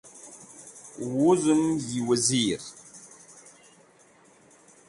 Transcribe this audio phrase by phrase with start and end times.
[1.19, 2.61] Wuzem yi Wazir.